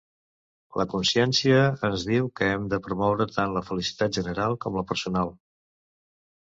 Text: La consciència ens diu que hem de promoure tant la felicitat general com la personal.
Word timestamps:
La 0.79 0.85
consciència 0.93 1.59
ens 1.89 2.07
diu 2.13 2.31
que 2.41 2.49
hem 2.55 2.65
de 2.73 2.81
promoure 2.89 3.29
tant 3.37 3.55
la 3.59 3.65
felicitat 3.71 4.19
general 4.21 4.59
com 4.67 4.81
la 4.83 4.89
personal. 4.95 5.35